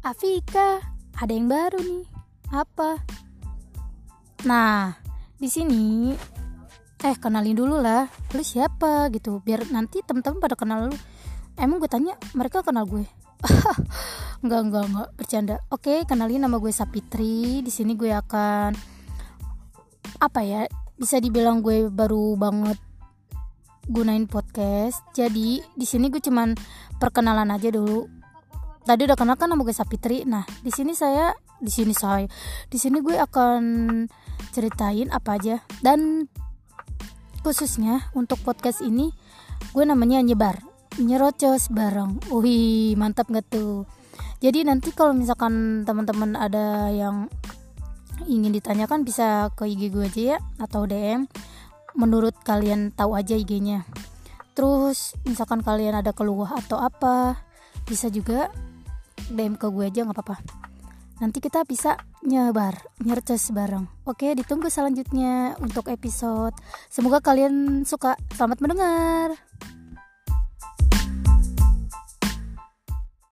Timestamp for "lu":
8.32-8.40, 10.88-10.96